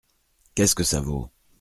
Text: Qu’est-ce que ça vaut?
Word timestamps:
Qu’est-ce 0.55 0.73
que 0.73 0.83
ça 0.83 0.99
vaut? 0.99 1.29